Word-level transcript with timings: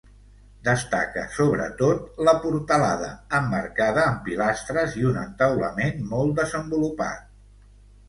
Destaca, 0.67 1.25
sobretot, 1.35 2.07
la 2.29 2.33
portalada, 2.47 3.11
emmarcada 3.41 4.09
amb 4.15 4.27
pilastres 4.31 4.99
i 5.05 5.09
un 5.13 5.23
entaulament 5.29 6.05
molt 6.13 6.39
desenvolupat. 6.45 7.35